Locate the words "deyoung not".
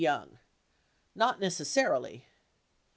0.05-1.39